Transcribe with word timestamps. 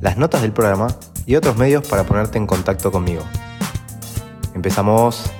las 0.00 0.16
notas 0.16 0.42
del 0.42 0.52
programa 0.52 0.88
y 1.26 1.36
otros 1.36 1.56
medios 1.56 1.86
para 1.86 2.04
ponerte 2.04 2.38
en 2.38 2.46
contacto 2.46 2.92
conmigo. 2.92 3.22
Empezamos. 4.54 5.30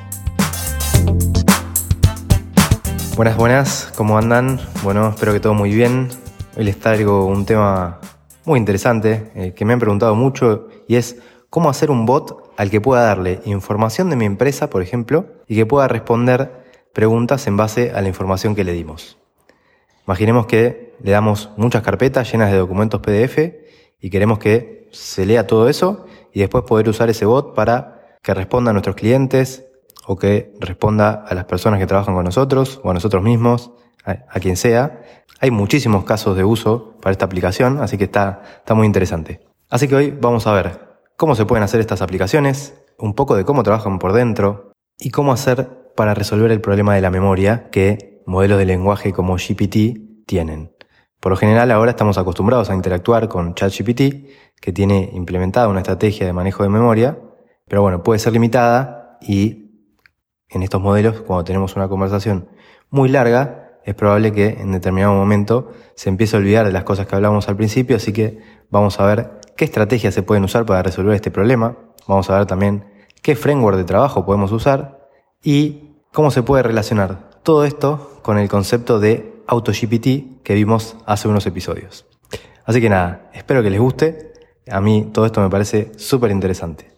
Buenas, 3.16 3.36
buenas, 3.36 3.92
¿cómo 3.96 4.18
andan? 4.18 4.60
Bueno, 4.82 5.08
espero 5.08 5.32
que 5.32 5.40
todo 5.40 5.54
muy 5.54 5.74
bien. 5.74 6.08
Hoy 6.56 6.64
les 6.64 6.78
traigo 6.78 7.26
un 7.26 7.46
tema 7.46 8.00
muy 8.44 8.58
interesante 8.58 9.30
eh, 9.34 9.54
que 9.54 9.64
me 9.64 9.72
han 9.72 9.80
preguntado 9.80 10.14
mucho 10.14 10.68
y 10.86 10.96
es 10.96 11.16
cómo 11.50 11.68
hacer 11.70 11.90
un 11.90 12.06
bot 12.06 12.52
al 12.56 12.70
que 12.70 12.80
pueda 12.80 13.02
darle 13.02 13.40
información 13.44 14.10
de 14.10 14.16
mi 14.16 14.24
empresa, 14.24 14.70
por 14.70 14.82
ejemplo, 14.82 15.26
y 15.46 15.56
que 15.56 15.66
pueda 15.66 15.88
responder 15.88 16.64
preguntas 16.92 17.46
en 17.46 17.56
base 17.56 17.92
a 17.92 18.02
la 18.02 18.08
información 18.08 18.54
que 18.54 18.64
le 18.64 18.72
dimos. 18.72 19.18
Imaginemos 20.06 20.46
que 20.46 20.94
le 21.02 21.12
damos 21.12 21.50
muchas 21.56 21.82
carpetas 21.82 22.30
llenas 22.32 22.50
de 22.50 22.58
documentos 22.58 23.00
PDF 23.00 23.67
y 24.00 24.10
queremos 24.10 24.38
que 24.38 24.88
se 24.92 25.26
lea 25.26 25.46
todo 25.46 25.68
eso 25.68 26.06
y 26.32 26.40
después 26.40 26.64
poder 26.64 26.88
usar 26.88 27.10
ese 27.10 27.24
bot 27.24 27.54
para 27.54 28.18
que 28.22 28.34
responda 28.34 28.70
a 28.70 28.72
nuestros 28.72 28.96
clientes 28.96 29.66
o 30.06 30.16
que 30.16 30.52
responda 30.60 31.24
a 31.26 31.34
las 31.34 31.44
personas 31.44 31.78
que 31.78 31.86
trabajan 31.86 32.14
con 32.14 32.24
nosotros 32.24 32.80
o 32.82 32.90
a 32.90 32.94
nosotros 32.94 33.22
mismos, 33.22 33.72
a, 34.04 34.40
quien 34.40 34.56
sea. 34.56 35.02
Hay 35.40 35.50
muchísimos 35.50 36.04
casos 36.04 36.36
de 36.36 36.44
uso 36.44 36.96
para 37.02 37.12
esta 37.12 37.26
aplicación, 37.26 37.80
así 37.82 37.98
que 37.98 38.04
está, 38.04 38.42
está 38.56 38.74
muy 38.74 38.86
interesante. 38.86 39.40
Así 39.68 39.86
que 39.86 39.96
hoy 39.96 40.10
vamos 40.18 40.46
a 40.46 40.52
ver 40.52 40.80
cómo 41.16 41.34
se 41.34 41.44
pueden 41.44 41.62
hacer 41.62 41.80
estas 41.80 42.00
aplicaciones, 42.00 42.74
un 42.98 43.14
poco 43.14 43.36
de 43.36 43.44
cómo 43.44 43.62
trabajan 43.62 43.98
por 43.98 44.14
dentro 44.14 44.72
y 44.98 45.10
cómo 45.10 45.32
hacer 45.32 45.92
para 45.94 46.14
resolver 46.14 46.50
el 46.50 46.60
problema 46.60 46.94
de 46.94 47.02
la 47.02 47.10
memoria 47.10 47.68
que 47.70 48.22
modelos 48.24 48.58
de 48.58 48.64
lenguaje 48.64 49.12
como 49.12 49.36
GPT 49.36 50.24
tienen. 50.26 50.72
Por 51.20 51.30
lo 51.30 51.36
general 51.36 51.70
ahora 51.72 51.90
estamos 51.90 52.16
acostumbrados 52.16 52.70
a 52.70 52.74
interactuar 52.74 53.28
con 53.28 53.54
ChatGPT, 53.54 54.00
que 54.60 54.72
tiene 54.72 55.10
implementada 55.12 55.68
una 55.68 55.80
estrategia 55.80 56.26
de 56.26 56.32
manejo 56.32 56.62
de 56.62 56.68
memoria, 56.68 57.18
pero 57.66 57.82
bueno, 57.82 58.02
puede 58.02 58.18
ser 58.18 58.32
limitada 58.32 59.18
y 59.20 59.68
en 60.48 60.62
estos 60.62 60.80
modelos, 60.80 61.20
cuando 61.20 61.44
tenemos 61.44 61.76
una 61.76 61.88
conversación 61.88 62.48
muy 62.90 63.08
larga, 63.08 63.80
es 63.84 63.94
probable 63.94 64.32
que 64.32 64.48
en 64.60 64.72
determinado 64.72 65.12
momento 65.14 65.72
se 65.94 66.08
empiece 66.08 66.36
a 66.36 66.38
olvidar 66.38 66.66
de 66.66 66.72
las 66.72 66.84
cosas 66.84 67.06
que 67.06 67.16
hablamos 67.16 67.48
al 67.48 67.56
principio, 67.56 67.96
así 67.96 68.12
que 68.12 68.38
vamos 68.70 69.00
a 69.00 69.06
ver 69.06 69.40
qué 69.56 69.64
estrategias 69.64 70.14
se 70.14 70.22
pueden 70.22 70.44
usar 70.44 70.64
para 70.66 70.82
resolver 70.82 71.14
este 71.14 71.30
problema, 71.30 71.76
vamos 72.06 72.30
a 72.30 72.38
ver 72.38 72.46
también 72.46 72.84
qué 73.22 73.34
framework 73.34 73.76
de 73.76 73.84
trabajo 73.84 74.24
podemos 74.24 74.52
usar 74.52 75.08
y 75.42 75.96
cómo 76.12 76.30
se 76.30 76.42
puede 76.42 76.62
relacionar 76.62 77.28
todo 77.42 77.64
esto 77.64 78.20
con 78.22 78.38
el 78.38 78.48
concepto 78.48 79.00
de 79.00 79.27
AutoGPT 79.48 80.42
que 80.44 80.54
vimos 80.54 80.96
hace 81.06 81.26
unos 81.26 81.46
episodios. 81.46 82.06
Así 82.64 82.80
que 82.80 82.88
nada, 82.88 83.30
espero 83.32 83.62
que 83.62 83.70
les 83.70 83.80
guste. 83.80 84.32
A 84.70 84.80
mí 84.80 85.10
todo 85.12 85.26
esto 85.26 85.40
me 85.40 85.48
parece 85.50 85.90
súper 85.96 86.30
interesante. 86.30 86.92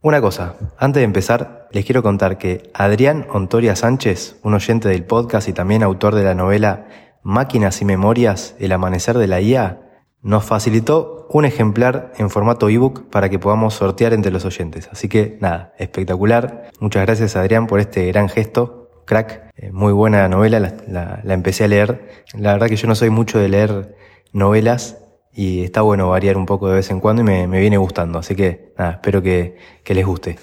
Una 0.00 0.20
cosa, 0.20 0.56
antes 0.78 1.00
de 1.00 1.04
empezar, 1.04 1.68
les 1.72 1.84
quiero 1.84 2.02
contar 2.02 2.38
que 2.38 2.70
Adrián 2.74 3.26
Ontoria 3.32 3.74
Sánchez, 3.74 4.36
un 4.42 4.54
oyente 4.54 4.88
del 4.88 5.04
podcast 5.04 5.48
y 5.48 5.52
también 5.52 5.82
autor 5.82 6.14
de 6.14 6.24
la 6.24 6.34
novela 6.34 6.86
Máquinas 7.22 7.80
y 7.82 7.84
Memorias, 7.84 8.54
El 8.58 8.72
Amanecer 8.72 9.18
de 9.18 9.26
la 9.26 9.40
IA, 9.40 9.80
nos 10.22 10.44
facilitó 10.44 11.26
un 11.30 11.44
ejemplar 11.44 12.12
en 12.16 12.30
formato 12.30 12.68
ebook 12.68 13.08
para 13.10 13.28
que 13.28 13.38
podamos 13.38 13.74
sortear 13.74 14.12
entre 14.12 14.32
los 14.32 14.44
oyentes. 14.44 14.88
Así 14.92 15.08
que 15.08 15.36
nada, 15.40 15.74
espectacular. 15.78 16.70
Muchas 16.80 17.04
gracias 17.04 17.36
Adrián 17.36 17.66
por 17.66 17.80
este 17.80 18.06
gran 18.06 18.28
gesto 18.28 18.77
crack, 19.08 19.52
eh, 19.56 19.72
muy 19.72 19.92
buena 19.92 20.28
novela, 20.28 20.60
la, 20.86 21.22
empecé 21.24 21.64
a 21.64 21.68
leer. 21.68 22.22
La 22.34 22.52
verdad 22.52 22.68
que 22.68 22.76
yo 22.76 22.86
no 22.86 22.94
soy 22.94 23.10
mucho 23.10 23.38
de 23.38 23.48
leer 23.48 23.96
novelas 24.32 24.98
y 25.32 25.64
está 25.64 25.80
bueno 25.80 26.10
variar 26.10 26.36
un 26.36 26.46
poco 26.46 26.68
de 26.68 26.76
vez 26.76 26.90
en 26.90 27.00
cuando 27.00 27.22
y 27.22 27.24
me, 27.24 27.46
viene 27.58 27.78
gustando, 27.78 28.18
así 28.18 28.36
que 28.36 28.74
nada, 28.78 28.92
espero 28.92 29.22
que, 29.22 29.56
les 29.86 30.06
guste. 30.06 30.38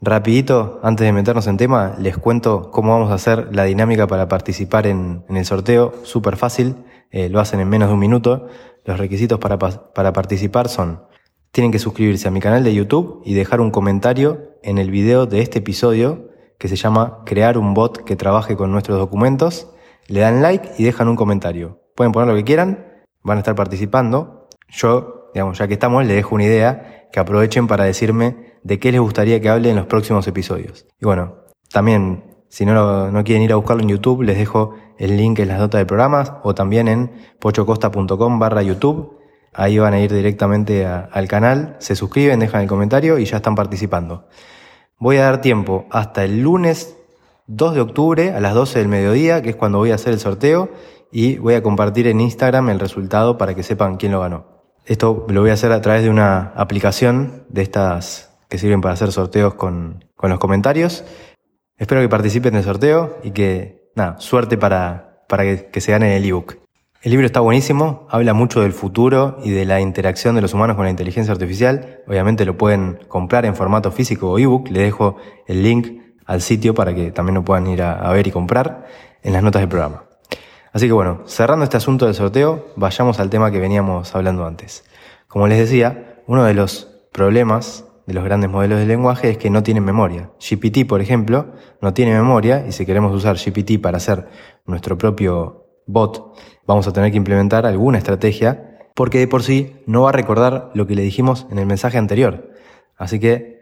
Rapidito, 0.00 0.80
antes 0.82 1.06
de 1.06 1.12
meternos 1.12 1.46
en 1.46 1.56
tema, 1.56 1.94
les 1.96 2.18
cuento 2.18 2.72
cómo 2.72 2.92
vamos 2.92 3.12
a 3.12 3.14
hacer 3.14 3.54
la 3.54 3.64
dinámica 3.64 4.08
para 4.08 4.26
participar 4.26 4.88
en, 4.88 5.24
el 5.28 5.44
sorteo. 5.44 5.94
Súper 6.02 6.36
fácil, 6.36 6.74
eh, 7.12 7.28
lo 7.28 7.38
hacen 7.38 7.60
en 7.60 7.68
menos 7.68 7.88
de 7.88 7.94
un 7.94 8.00
minuto. 8.00 8.48
Los 8.84 8.98
requisitos 8.98 9.38
para, 9.38 9.58
para 9.58 10.12
participar 10.12 10.68
son, 10.68 11.04
tienen 11.52 11.70
que 11.70 11.78
suscribirse 11.78 12.26
a 12.26 12.32
mi 12.32 12.40
canal 12.40 12.64
de 12.64 12.74
YouTube 12.74 13.22
y 13.24 13.34
dejar 13.34 13.60
un 13.60 13.70
comentario 13.70 14.56
en 14.64 14.78
el 14.78 14.90
video 14.90 15.26
de 15.26 15.40
este 15.40 15.60
episodio 15.60 16.31
que 16.62 16.68
se 16.68 16.76
llama 16.76 17.24
Crear 17.26 17.58
un 17.58 17.74
bot 17.74 18.04
que 18.04 18.14
trabaje 18.14 18.54
con 18.54 18.70
nuestros 18.70 18.96
documentos. 18.96 19.66
Le 20.06 20.20
dan 20.20 20.42
like 20.42 20.70
y 20.78 20.84
dejan 20.84 21.08
un 21.08 21.16
comentario. 21.16 21.80
Pueden 21.96 22.12
poner 22.12 22.28
lo 22.28 22.36
que 22.36 22.44
quieran, 22.44 22.86
van 23.24 23.38
a 23.38 23.40
estar 23.40 23.56
participando. 23.56 24.46
Yo, 24.68 25.28
digamos, 25.34 25.58
ya 25.58 25.66
que 25.66 25.74
estamos, 25.74 26.06
les 26.06 26.14
dejo 26.14 26.36
una 26.36 26.44
idea 26.44 27.08
que 27.10 27.18
aprovechen 27.18 27.66
para 27.66 27.82
decirme 27.82 28.52
de 28.62 28.78
qué 28.78 28.92
les 28.92 29.00
gustaría 29.00 29.40
que 29.40 29.48
hable 29.48 29.70
en 29.70 29.76
los 29.76 29.86
próximos 29.86 30.28
episodios. 30.28 30.86
Y 31.00 31.04
bueno, 31.04 31.34
también, 31.72 32.44
si 32.48 32.64
no, 32.64 33.10
no 33.10 33.24
quieren 33.24 33.42
ir 33.42 33.52
a 33.52 33.56
buscarlo 33.56 33.82
en 33.82 33.88
YouTube, 33.88 34.22
les 34.22 34.38
dejo 34.38 34.76
el 34.98 35.16
link 35.16 35.40
en 35.40 35.48
las 35.48 35.58
notas 35.58 35.80
del 35.80 35.86
programa 35.86 36.38
o 36.44 36.54
también 36.54 36.86
en 36.86 37.10
pochocosta.com 37.40 38.38
barra 38.38 38.62
YouTube. 38.62 39.18
Ahí 39.52 39.80
van 39.80 39.94
a 39.94 40.00
ir 40.00 40.12
directamente 40.12 40.86
al 40.86 41.26
canal, 41.26 41.74
se 41.80 41.96
suscriben, 41.96 42.38
dejan 42.38 42.60
el 42.60 42.68
comentario 42.68 43.18
y 43.18 43.24
ya 43.24 43.38
están 43.38 43.56
participando. 43.56 44.28
Voy 45.02 45.16
a 45.16 45.22
dar 45.22 45.40
tiempo 45.40 45.86
hasta 45.90 46.22
el 46.22 46.42
lunes 46.42 46.96
2 47.48 47.74
de 47.74 47.80
octubre 47.80 48.30
a 48.30 48.38
las 48.38 48.54
12 48.54 48.78
del 48.78 48.86
mediodía, 48.86 49.42
que 49.42 49.50
es 49.50 49.56
cuando 49.56 49.78
voy 49.78 49.90
a 49.90 49.96
hacer 49.96 50.12
el 50.12 50.20
sorteo, 50.20 50.70
y 51.10 51.38
voy 51.38 51.54
a 51.54 51.62
compartir 51.64 52.06
en 52.06 52.20
Instagram 52.20 52.70
el 52.70 52.78
resultado 52.78 53.36
para 53.36 53.56
que 53.56 53.64
sepan 53.64 53.96
quién 53.96 54.12
lo 54.12 54.20
ganó. 54.20 54.62
Esto 54.86 55.26
lo 55.28 55.40
voy 55.40 55.50
a 55.50 55.54
hacer 55.54 55.72
a 55.72 55.80
través 55.80 56.04
de 56.04 56.08
una 56.08 56.52
aplicación 56.54 57.46
de 57.48 57.62
estas 57.62 58.38
que 58.48 58.58
sirven 58.58 58.80
para 58.80 58.94
hacer 58.94 59.10
sorteos 59.10 59.54
con, 59.54 60.04
los 60.22 60.38
comentarios. 60.38 61.04
Espero 61.76 62.00
que 62.00 62.08
participen 62.08 62.54
del 62.54 62.62
sorteo 62.62 63.18
y 63.24 63.32
que, 63.32 63.90
nada, 63.96 64.20
suerte 64.20 64.56
para, 64.56 65.24
para 65.28 65.42
que, 65.42 65.68
que 65.68 65.80
se 65.80 65.90
gane 65.90 66.16
el 66.16 66.24
ebook. 66.24 66.61
El 67.02 67.10
libro 67.10 67.26
está 67.26 67.40
buenísimo, 67.40 68.06
habla 68.10 68.32
mucho 68.32 68.60
del 68.60 68.72
futuro 68.72 69.36
y 69.42 69.50
de 69.50 69.64
la 69.64 69.80
interacción 69.80 70.36
de 70.36 70.40
los 70.40 70.54
humanos 70.54 70.76
con 70.76 70.84
la 70.84 70.90
inteligencia 70.92 71.32
artificial. 71.32 71.98
Obviamente 72.06 72.44
lo 72.44 72.56
pueden 72.56 73.00
comprar 73.08 73.44
en 73.44 73.56
formato 73.56 73.90
físico 73.90 74.30
o 74.30 74.38
ebook. 74.38 74.68
Le 74.70 74.82
dejo 74.82 75.16
el 75.48 75.64
link 75.64 76.00
al 76.26 76.40
sitio 76.40 76.74
para 76.74 76.94
que 76.94 77.10
también 77.10 77.34
lo 77.34 77.44
puedan 77.44 77.66
ir 77.66 77.82
a, 77.82 78.08
ver 78.12 78.28
y 78.28 78.30
comprar 78.30 78.86
en 79.20 79.32
las 79.32 79.42
notas 79.42 79.62
del 79.62 79.68
programa. 79.68 80.04
Así 80.72 80.86
que 80.86 80.92
bueno, 80.92 81.22
cerrando 81.26 81.64
este 81.64 81.76
asunto 81.76 82.06
del 82.06 82.14
sorteo, 82.14 82.68
vayamos 82.76 83.18
al 83.18 83.30
tema 83.30 83.50
que 83.50 83.58
veníamos 83.58 84.14
hablando 84.14 84.46
antes. 84.46 84.84
Como 85.26 85.48
les 85.48 85.58
decía, 85.58 86.22
uno 86.28 86.44
de 86.44 86.54
los 86.54 86.88
problemas 87.10 87.84
de 88.06 88.14
los 88.14 88.22
grandes 88.22 88.48
modelos 88.48 88.78
de 88.78 88.86
lenguaje 88.86 89.28
es 89.30 89.38
que 89.38 89.50
no 89.50 89.64
tienen 89.64 89.82
memoria. 89.82 90.30
GPT, 90.38 90.86
por 90.86 91.00
ejemplo, 91.00 91.46
no 91.80 91.94
tiene 91.94 92.12
memoria 92.12 92.64
y 92.64 92.70
si 92.70 92.86
queremos 92.86 93.12
usar 93.12 93.38
GPT 93.38 93.82
para 93.82 93.96
hacer 93.96 94.28
nuestro 94.66 94.96
propio 94.96 95.61
bot, 95.86 96.34
vamos 96.66 96.86
a 96.86 96.92
tener 96.92 97.10
que 97.10 97.16
implementar 97.16 97.66
alguna 97.66 97.98
estrategia 97.98 98.90
porque 98.94 99.18
de 99.18 99.28
por 99.28 99.42
sí 99.42 99.76
no 99.86 100.02
va 100.02 100.10
a 100.10 100.12
recordar 100.12 100.70
lo 100.74 100.86
que 100.86 100.94
le 100.94 101.02
dijimos 101.02 101.46
en 101.50 101.58
el 101.58 101.66
mensaje 101.66 101.98
anterior. 101.98 102.50
Así 102.96 103.18
que 103.18 103.60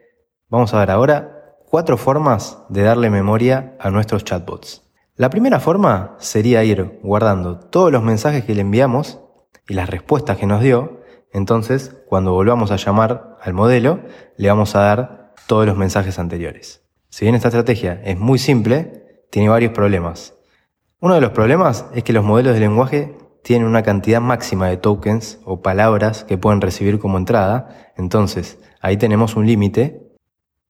vamos 0.49 0.75
a 0.75 0.81
ver 0.81 0.91
ahora 0.91 1.57
cuatro 1.69 1.97
formas 1.97 2.59
de 2.69 2.83
darle 2.83 3.11
memoria 3.11 3.77
a 3.79 3.91
nuestros 3.91 4.25
chatbots. 4.25 4.83
La 5.17 5.31
primera 5.31 5.61
forma 5.61 6.17
sería 6.19 6.65
ir 6.65 6.99
guardando 7.03 7.59
todos 7.59 7.93
los 7.93 8.03
mensajes 8.03 8.45
que 8.45 8.55
le 8.55 8.63
enviamos 8.63 9.21
y 9.69 9.75
las 9.75 9.89
respuestas 9.89 10.39
que 10.39 10.47
nos 10.47 10.63
dio. 10.63 11.01
Entonces, 11.33 11.97
cuando 12.07 12.33
volvamos 12.33 12.71
a 12.71 12.77
llamar 12.77 13.37
al 13.41 13.53
modelo, 13.53 14.01
le 14.37 14.49
vamos 14.49 14.75
a 14.75 14.81
dar 14.81 15.35
todos 15.47 15.67
los 15.67 15.77
mensajes 15.77 16.19
anteriores. 16.19 16.83
Si 17.09 17.25
bien 17.25 17.35
esta 17.35 17.49
estrategia 17.49 18.01
es 18.05 18.19
muy 18.19 18.39
simple, 18.39 19.25
tiene 19.31 19.49
varios 19.49 19.73
problemas. 19.73 20.35
Uno 21.03 21.15
de 21.15 21.23
los 21.23 21.31
problemas 21.31 21.87
es 21.95 22.05
que 22.05 22.13
los 22.13 22.23
modelos 22.23 22.53
de 22.53 22.61
lenguaje 22.61 23.17
tienen 23.43 23.67
una 23.67 23.83
cantidad 23.83 24.21
máxima 24.21 24.69
de 24.69 24.77
tokens 24.77 25.41
o 25.47 25.63
palabras 25.63 26.25
que 26.25 26.37
pueden 26.37 26.61
recibir 26.61 26.99
como 26.99 27.17
entrada, 27.17 27.91
entonces 27.97 28.59
ahí 28.83 28.99
tenemos 28.99 29.35
un 29.35 29.47
límite. 29.47 30.15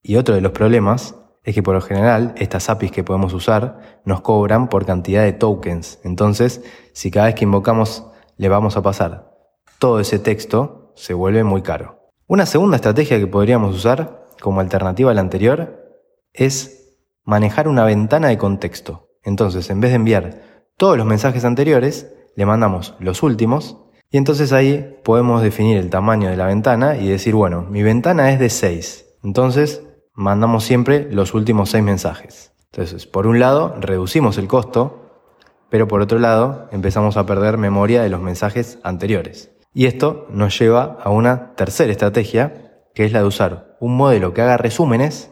Y 0.04 0.14
otro 0.16 0.36
de 0.36 0.40
los 0.40 0.52
problemas 0.52 1.16
es 1.42 1.56
que 1.56 1.64
por 1.64 1.74
lo 1.74 1.80
general 1.80 2.32
estas 2.36 2.70
APIs 2.70 2.92
que 2.92 3.02
podemos 3.02 3.32
usar 3.32 4.00
nos 4.04 4.20
cobran 4.20 4.68
por 4.68 4.86
cantidad 4.86 5.24
de 5.24 5.32
tokens. 5.32 5.98
Entonces, 6.04 6.62
si 6.92 7.10
cada 7.10 7.26
vez 7.26 7.34
que 7.34 7.44
invocamos 7.44 8.06
le 8.36 8.48
vamos 8.48 8.76
a 8.76 8.82
pasar 8.82 9.32
todo 9.80 9.98
ese 9.98 10.20
texto, 10.20 10.92
se 10.94 11.12
vuelve 11.12 11.42
muy 11.42 11.62
caro. 11.62 12.08
Una 12.28 12.46
segunda 12.46 12.76
estrategia 12.76 13.18
que 13.18 13.26
podríamos 13.26 13.74
usar 13.74 14.28
como 14.40 14.60
alternativa 14.60 15.10
a 15.10 15.14
la 15.14 15.22
anterior 15.22 16.06
es 16.32 16.96
manejar 17.24 17.66
una 17.66 17.84
ventana 17.84 18.28
de 18.28 18.38
contexto. 18.38 19.09
Entonces, 19.22 19.70
en 19.70 19.80
vez 19.80 19.90
de 19.90 19.96
enviar 19.96 20.42
todos 20.76 20.96
los 20.96 21.06
mensajes 21.06 21.44
anteriores, 21.44 22.12
le 22.36 22.46
mandamos 22.46 22.94
los 23.00 23.22
últimos 23.22 23.76
y 24.10 24.16
entonces 24.16 24.52
ahí 24.52 24.98
podemos 25.04 25.42
definir 25.42 25.76
el 25.76 25.90
tamaño 25.90 26.30
de 26.30 26.36
la 26.36 26.46
ventana 26.46 26.96
y 26.96 27.08
decir, 27.08 27.34
bueno, 27.34 27.62
mi 27.62 27.82
ventana 27.82 28.32
es 28.32 28.40
de 28.40 28.50
6. 28.50 29.06
Entonces, 29.22 29.84
mandamos 30.14 30.64
siempre 30.64 31.06
los 31.12 31.32
últimos 31.34 31.70
6 31.70 31.84
mensajes. 31.84 32.52
Entonces, 32.72 33.06
por 33.06 33.26
un 33.26 33.38
lado, 33.38 33.76
reducimos 33.78 34.36
el 34.38 34.48
costo, 34.48 35.26
pero 35.68 35.86
por 35.86 36.00
otro 36.00 36.18
lado, 36.18 36.68
empezamos 36.72 37.16
a 37.16 37.26
perder 37.26 37.56
memoria 37.56 38.02
de 38.02 38.08
los 38.08 38.20
mensajes 38.20 38.80
anteriores. 38.82 39.52
Y 39.72 39.86
esto 39.86 40.26
nos 40.30 40.58
lleva 40.58 40.98
a 41.02 41.10
una 41.10 41.54
tercera 41.54 41.92
estrategia, 41.92 42.82
que 42.94 43.04
es 43.04 43.12
la 43.12 43.20
de 43.20 43.26
usar 43.26 43.76
un 43.78 43.96
modelo 43.96 44.34
que 44.34 44.42
haga 44.42 44.56
resúmenes 44.56 45.30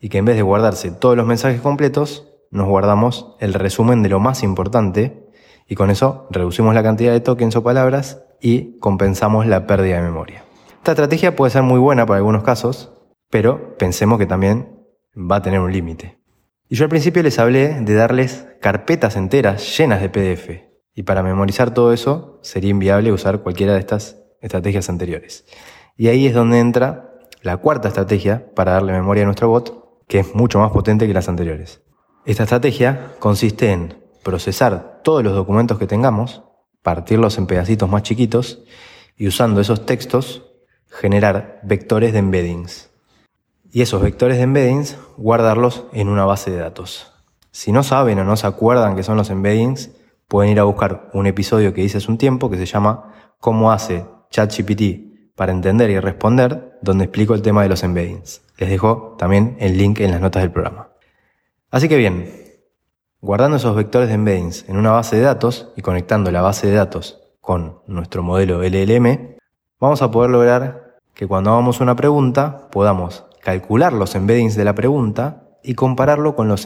y 0.00 0.08
que 0.08 0.18
en 0.18 0.24
vez 0.24 0.36
de 0.36 0.42
guardarse 0.42 0.90
todos 0.90 1.16
los 1.16 1.26
mensajes 1.26 1.60
completos, 1.60 2.33
nos 2.54 2.68
guardamos 2.68 3.34
el 3.40 3.52
resumen 3.52 4.02
de 4.04 4.08
lo 4.08 4.20
más 4.20 4.44
importante 4.44 5.28
y 5.68 5.74
con 5.74 5.90
eso 5.90 6.28
reducimos 6.30 6.72
la 6.72 6.84
cantidad 6.84 7.12
de 7.12 7.18
tokens 7.18 7.56
o 7.56 7.64
palabras 7.64 8.22
y 8.40 8.78
compensamos 8.78 9.46
la 9.46 9.66
pérdida 9.66 9.96
de 9.96 10.02
memoria. 10.02 10.44
Esta 10.76 10.92
estrategia 10.92 11.34
puede 11.34 11.50
ser 11.50 11.64
muy 11.64 11.80
buena 11.80 12.06
para 12.06 12.18
algunos 12.18 12.44
casos, 12.44 12.92
pero 13.28 13.76
pensemos 13.76 14.20
que 14.20 14.26
también 14.26 14.86
va 15.16 15.36
a 15.36 15.42
tener 15.42 15.58
un 15.58 15.72
límite. 15.72 16.20
Y 16.68 16.76
yo 16.76 16.84
al 16.84 16.90
principio 16.90 17.24
les 17.24 17.40
hablé 17.40 17.80
de 17.80 17.94
darles 17.94 18.46
carpetas 18.60 19.16
enteras 19.16 19.76
llenas 19.76 20.00
de 20.00 20.10
PDF. 20.10 20.62
Y 20.94 21.02
para 21.02 21.24
memorizar 21.24 21.74
todo 21.74 21.92
eso 21.92 22.38
sería 22.42 22.70
inviable 22.70 23.10
usar 23.10 23.40
cualquiera 23.42 23.72
de 23.72 23.80
estas 23.80 24.22
estrategias 24.40 24.88
anteriores. 24.88 25.44
Y 25.96 26.06
ahí 26.06 26.26
es 26.26 26.34
donde 26.34 26.60
entra 26.60 27.18
la 27.42 27.56
cuarta 27.56 27.88
estrategia 27.88 28.46
para 28.54 28.72
darle 28.72 28.92
memoria 28.92 29.24
a 29.24 29.26
nuestro 29.26 29.48
bot, 29.48 30.04
que 30.06 30.20
es 30.20 30.34
mucho 30.36 30.60
más 30.60 30.70
potente 30.70 31.08
que 31.08 31.14
las 31.14 31.28
anteriores. 31.28 31.83
Esta 32.26 32.44
estrategia 32.44 33.12
consiste 33.18 33.70
en 33.70 34.02
procesar 34.22 35.02
todos 35.04 35.22
los 35.22 35.34
documentos 35.34 35.78
que 35.78 35.86
tengamos, 35.86 36.42
partirlos 36.82 37.36
en 37.36 37.46
pedacitos 37.46 37.86
más 37.90 38.02
chiquitos 38.02 38.62
y 39.18 39.28
usando 39.28 39.60
esos 39.60 39.84
textos 39.84 40.42
generar 40.88 41.60
vectores 41.64 42.14
de 42.14 42.20
embeddings. 42.20 42.90
Y 43.70 43.82
esos 43.82 44.00
vectores 44.00 44.38
de 44.38 44.44
embeddings 44.44 44.96
guardarlos 45.18 45.84
en 45.92 46.08
una 46.08 46.24
base 46.24 46.50
de 46.50 46.56
datos. 46.56 47.12
Si 47.50 47.72
no 47.72 47.82
saben 47.82 48.18
o 48.18 48.24
no 48.24 48.38
se 48.38 48.46
acuerdan 48.46 48.96
qué 48.96 49.02
son 49.02 49.18
los 49.18 49.28
embeddings, 49.28 49.90
pueden 50.26 50.50
ir 50.50 50.60
a 50.60 50.64
buscar 50.64 51.10
un 51.12 51.26
episodio 51.26 51.74
que 51.74 51.82
hice 51.82 51.98
hace 51.98 52.10
un 52.10 52.16
tiempo 52.16 52.48
que 52.48 52.56
se 52.56 52.64
llama 52.64 53.12
Cómo 53.38 53.70
hace 53.70 54.06
ChatGPT 54.30 55.34
para 55.36 55.52
entender 55.52 55.90
y 55.90 56.00
responder, 56.00 56.78
donde 56.80 57.04
explico 57.04 57.34
el 57.34 57.42
tema 57.42 57.62
de 57.62 57.68
los 57.68 57.82
embeddings. 57.82 58.40
Les 58.56 58.70
dejo 58.70 59.14
también 59.18 59.56
el 59.60 59.76
link 59.76 60.00
en 60.00 60.12
las 60.12 60.22
notas 60.22 60.42
del 60.42 60.52
programa. 60.52 60.93
Así 61.74 61.88
que 61.88 61.96
bien, 61.96 62.30
guardando 63.20 63.56
esos 63.56 63.74
vectores 63.74 64.06
de 64.06 64.14
embeddings 64.14 64.64
en 64.68 64.76
una 64.76 64.92
base 64.92 65.16
de 65.16 65.22
datos 65.22 65.72
y 65.74 65.82
conectando 65.82 66.30
la 66.30 66.40
base 66.40 66.68
de 66.68 66.74
datos 66.74 67.20
con 67.40 67.80
nuestro 67.88 68.22
modelo 68.22 68.62
LLM, 68.62 69.34
vamos 69.80 70.00
a 70.00 70.12
poder 70.12 70.30
lograr 70.30 71.00
que 71.14 71.26
cuando 71.26 71.50
hagamos 71.50 71.80
una 71.80 71.96
pregunta 71.96 72.68
podamos 72.70 73.24
calcular 73.40 73.92
los 73.92 74.14
embeddings 74.14 74.54
de 74.54 74.64
la 74.64 74.76
pregunta 74.76 75.48
y 75.64 75.74
compararlo 75.74 76.36
con 76.36 76.46
los, 76.46 76.64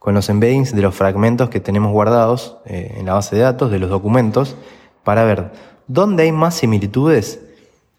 con 0.00 0.14
los 0.14 0.28
embeddings 0.28 0.74
de 0.74 0.82
los 0.82 0.96
fragmentos 0.96 1.48
que 1.48 1.60
tenemos 1.60 1.92
guardados 1.92 2.58
eh, 2.66 2.96
en 2.98 3.06
la 3.06 3.14
base 3.14 3.36
de 3.36 3.42
datos, 3.42 3.70
de 3.70 3.78
los 3.78 3.88
documentos, 3.88 4.56
para 5.04 5.22
ver 5.22 5.52
dónde 5.86 6.24
hay 6.24 6.32
más 6.32 6.56
similitudes. 6.56 7.40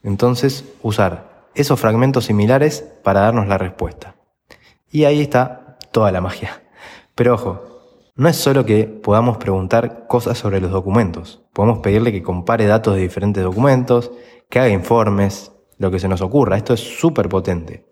Entonces, 0.04 0.66
usar 0.84 1.46
esos 1.56 1.80
fragmentos 1.80 2.26
similares 2.26 2.84
para 3.06 3.22
darnos 3.22 3.48
la 3.48 3.58
respuesta. 3.58 4.16
Y 4.92 5.06
ahí 5.06 5.22
está 5.22 5.69
toda 5.92 6.12
la 6.12 6.22
magia. 6.22 6.64
Pero 7.16 7.34
ojo, 7.34 7.80
no 8.16 8.28
es 8.28 8.36
solo 8.36 8.66
que 8.66 8.84
podamos 8.84 9.38
preguntar 9.38 10.06
cosas 10.08 10.38
sobre 10.38 10.60
los 10.60 10.72
documentos. 10.72 11.42
Podemos 11.54 11.80
pedirle 11.80 12.12
que 12.12 12.22
compare 12.22 12.66
datos 12.66 12.96
de 12.96 13.02
diferentes 13.02 13.44
documentos, 13.44 14.12
que 14.50 14.60
haga 14.60 14.70
informes, 14.70 15.54
lo 15.78 15.90
que 15.90 16.00
se 16.00 16.08
nos 16.08 16.22
ocurra. 16.22 16.58
Esto 16.58 16.74
es 16.74 16.82
súper 16.82 17.30
potente. 17.30 17.86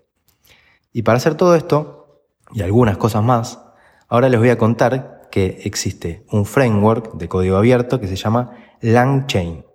Y 0.91 1.03
para 1.03 1.17
hacer 1.17 1.35
todo 1.35 1.55
esto, 1.55 2.23
y 2.53 2.61
algunas 2.61 2.97
cosas 2.97 3.23
más, 3.23 3.63
ahora 4.07 4.29
les 4.29 4.39
voy 4.39 4.50
a 4.50 4.57
contar 4.57 5.29
que 5.31 5.61
existe 5.63 6.25
un 6.31 6.45
framework 6.45 7.13
de 7.13 7.27
código 7.27 7.57
abierto 7.57 8.00
que 8.00 8.07
se 8.07 8.15
llama 8.15 8.51
LangChain, 8.81 9.65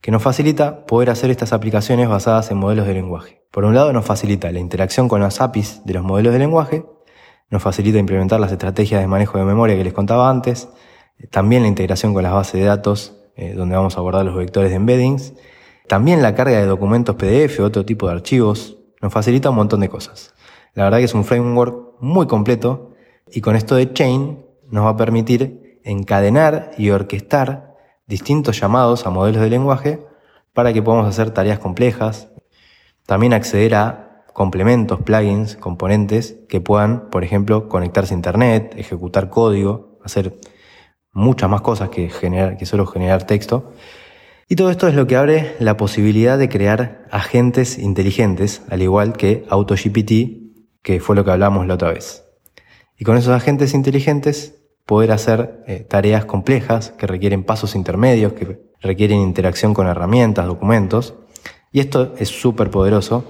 que 0.00 0.10
nos 0.10 0.22
facilita 0.22 0.84
poder 0.86 1.10
hacer 1.10 1.30
estas 1.30 1.52
aplicaciones 1.52 2.08
basadas 2.08 2.50
en 2.50 2.58
modelos 2.58 2.86
de 2.86 2.94
lenguaje. 2.94 3.42
Por 3.50 3.64
un 3.64 3.74
lado 3.74 3.92
nos 3.92 4.04
facilita 4.04 4.50
la 4.52 4.58
interacción 4.58 5.08
con 5.08 5.20
las 5.20 5.40
APIs 5.40 5.82
de 5.84 5.94
los 5.94 6.04
modelos 6.04 6.32
de 6.32 6.38
lenguaje 6.38 6.84
nos 7.50 7.62
facilita 7.62 7.98
implementar 7.98 8.40
las 8.40 8.52
estrategias 8.52 9.00
de 9.00 9.06
manejo 9.06 9.38
de 9.38 9.44
memoria 9.44 9.76
que 9.76 9.84
les 9.84 9.92
contaba 9.92 10.28
antes, 10.30 10.68
también 11.30 11.62
la 11.62 11.68
integración 11.68 12.12
con 12.12 12.22
las 12.22 12.32
bases 12.32 12.60
de 12.60 12.66
datos, 12.66 13.14
eh, 13.36 13.54
donde 13.54 13.76
vamos 13.76 13.96
a 13.96 14.00
abordar 14.00 14.24
los 14.24 14.36
vectores 14.36 14.70
de 14.70 14.76
embeddings, 14.76 15.34
también 15.88 16.22
la 16.22 16.34
carga 16.34 16.58
de 16.58 16.66
documentos 16.66 17.16
PDF, 17.16 17.60
otro 17.60 17.84
tipo 17.84 18.08
de 18.08 18.14
archivos, 18.14 18.78
nos 19.00 19.12
facilita 19.12 19.50
un 19.50 19.56
montón 19.56 19.80
de 19.80 19.88
cosas. 19.88 20.34
La 20.74 20.84
verdad 20.84 20.98
que 20.98 21.04
es 21.04 21.14
un 21.14 21.24
framework 21.24 22.00
muy 22.00 22.26
completo 22.26 22.92
y 23.30 23.40
con 23.40 23.56
esto 23.56 23.76
de 23.76 23.92
Chain 23.92 24.44
nos 24.68 24.84
va 24.84 24.90
a 24.90 24.96
permitir 24.96 25.80
encadenar 25.84 26.72
y 26.76 26.90
orquestar 26.90 27.76
distintos 28.06 28.60
llamados 28.60 29.06
a 29.06 29.10
modelos 29.10 29.42
de 29.42 29.50
lenguaje 29.50 30.00
para 30.52 30.72
que 30.72 30.82
podamos 30.82 31.06
hacer 31.06 31.30
tareas 31.30 31.58
complejas, 31.58 32.28
también 33.06 33.32
acceder 33.32 33.74
a 33.74 34.05
complementos, 34.36 35.00
plugins, 35.00 35.56
componentes 35.56 36.36
que 36.46 36.60
puedan, 36.60 37.08
por 37.08 37.24
ejemplo, 37.24 37.70
conectarse 37.70 38.12
a 38.12 38.18
Internet, 38.18 38.74
ejecutar 38.76 39.30
código, 39.30 39.98
hacer 40.04 40.36
muchas 41.10 41.48
más 41.48 41.62
cosas 41.62 41.88
que, 41.88 42.10
generar, 42.10 42.58
que 42.58 42.66
solo 42.66 42.84
generar 42.84 43.26
texto. 43.26 43.72
Y 44.46 44.56
todo 44.56 44.70
esto 44.70 44.88
es 44.88 44.94
lo 44.94 45.06
que 45.06 45.16
abre 45.16 45.56
la 45.58 45.78
posibilidad 45.78 46.36
de 46.36 46.50
crear 46.50 47.06
agentes 47.10 47.78
inteligentes, 47.78 48.60
al 48.68 48.82
igual 48.82 49.14
que 49.14 49.46
AutoGPT, 49.48 50.82
que 50.82 51.00
fue 51.00 51.16
lo 51.16 51.24
que 51.24 51.30
hablamos 51.30 51.66
la 51.66 51.72
otra 51.72 51.92
vez. 51.92 52.26
Y 52.98 53.04
con 53.06 53.16
esos 53.16 53.32
agentes 53.32 53.72
inteligentes 53.72 54.60
poder 54.84 55.12
hacer 55.12 55.64
eh, 55.66 55.86
tareas 55.88 56.26
complejas 56.26 56.90
que 56.90 57.06
requieren 57.06 57.42
pasos 57.42 57.74
intermedios, 57.74 58.34
que 58.34 58.60
requieren 58.82 59.20
interacción 59.20 59.72
con 59.72 59.86
herramientas, 59.86 60.44
documentos. 60.44 61.14
Y 61.72 61.80
esto 61.80 62.12
es 62.18 62.28
súper 62.28 62.68
poderoso 62.68 63.24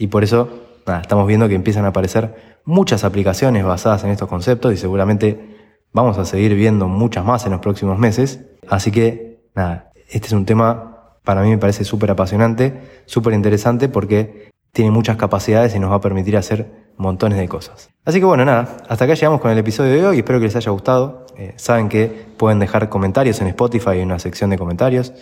y 0.00 0.06
por 0.06 0.24
eso 0.24 0.48
estamos 0.86 1.26
viendo 1.28 1.46
que 1.46 1.54
empiezan 1.54 1.84
a 1.84 1.88
aparecer 1.88 2.58
muchas 2.64 3.04
aplicaciones 3.04 3.64
basadas 3.64 4.02
en 4.02 4.10
estos 4.10 4.28
conceptos 4.28 4.72
y 4.72 4.78
seguramente 4.78 5.58
vamos 5.92 6.16
a 6.16 6.24
seguir 6.24 6.54
viendo 6.54 6.88
muchas 6.88 7.22
más 7.24 7.44
en 7.44 7.52
los 7.52 7.60
próximos 7.60 7.98
meses. 7.98 8.40
Así 8.66 8.90
que 8.90 9.42
nada, 9.54 9.92
este 10.08 10.28
es 10.28 10.32
un 10.32 10.46
tema 10.46 11.18
para 11.22 11.42
mí 11.42 11.50
me 11.50 11.58
parece 11.58 11.84
súper 11.84 12.10
apasionante, 12.10 12.80
súper 13.04 13.34
interesante 13.34 13.90
porque 13.90 14.50
tiene 14.72 14.90
muchas 14.90 15.18
capacidades 15.18 15.74
y 15.74 15.78
nos 15.78 15.90
va 15.90 15.96
a 15.96 16.00
permitir 16.00 16.38
hacer 16.38 16.90
montones 16.96 17.38
de 17.38 17.46
cosas. 17.46 17.90
Así 18.06 18.20
que 18.20 18.24
bueno, 18.24 18.46
nada, 18.46 18.78
hasta 18.88 19.04
acá 19.04 19.12
llegamos 19.12 19.42
con 19.42 19.50
el 19.50 19.58
episodio 19.58 19.92
de 19.92 20.06
hoy, 20.06 20.16
espero 20.18 20.38
que 20.38 20.46
les 20.46 20.56
haya 20.56 20.70
gustado. 20.70 21.26
Eh, 21.36 21.52
saben 21.56 21.90
que 21.90 22.26
pueden 22.38 22.58
dejar 22.58 22.88
comentarios 22.88 23.38
en 23.42 23.48
Spotify 23.48 23.98
en 23.98 24.06
una 24.06 24.18
sección 24.18 24.48
de 24.48 24.56
comentarios 24.56 25.12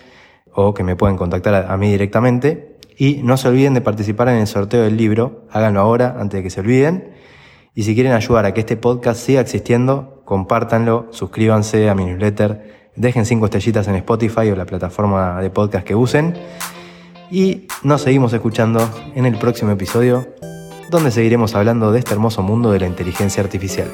o 0.55 0.73
que 0.73 0.85
me 0.85 0.95
pueden 0.95 1.17
contactar 1.17 1.67
a 1.69 1.77
mí 1.77 1.91
directamente. 1.91 2.78
Y 2.99 3.21
no 3.23 3.37
se 3.37 3.49
olviden 3.49 3.75
de 3.75 3.81
participar 3.81 4.29
en 4.29 4.39
el 4.39 4.49
sorteo 4.49 4.83
del 4.83 4.97
libro, 4.97 5.47
háganlo 5.53 5.81
ahora 5.81 6.17
antes 6.19 6.39
de 6.39 6.43
que 6.43 6.51
se 6.51 6.61
olviden. 6.61 7.13
Y 7.73 7.85
si 7.85 7.95
quieren 7.95 8.13
ayudar 8.13 8.45
a 8.45 8.53
que 8.53 8.61
este 8.61 8.77
podcast 8.77 9.21
siga 9.21 9.41
existiendo, 9.41 10.23
compártanlo, 10.25 11.07
suscríbanse 11.13 11.89
a 11.89 11.95
mi 11.95 12.05
newsletter, 12.05 12.91
dejen 12.97 13.25
cinco 13.25 13.45
estrellitas 13.45 13.87
en 13.87 13.95
Spotify 13.95 14.51
o 14.51 14.57
la 14.57 14.67
plataforma 14.67 15.41
de 15.41 15.49
podcast 15.49 15.87
que 15.87 15.95
usen. 15.95 16.35
Y 17.31 17.69
nos 17.85 18.03
seguimos 18.03 18.33
escuchando 18.33 18.81
en 19.15 19.27
el 19.27 19.39
próximo 19.39 19.71
episodio, 19.71 20.27
donde 20.91 21.13
seguiremos 21.13 21.55
hablando 21.55 21.93
de 21.93 22.01
este 22.01 22.15
hermoso 22.15 22.43
mundo 22.43 22.73
de 22.73 22.81
la 22.81 22.89
inteligencia 22.89 23.45
artificial. 23.45 23.87